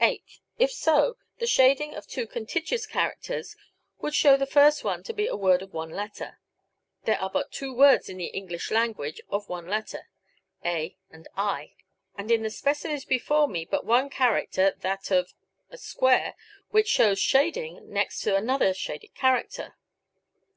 [0.00, 3.54] Eighth: If so, the shading of two contiguous characters
[4.00, 6.40] would show the first one to be a word of one letter.
[7.04, 10.08] There are but two words in the English language of one letter
[10.64, 11.74] a and i
[12.18, 15.34] and in the specimens before me but one character, that of[],
[16.70, 19.76] which shows shading, next to another shaded character.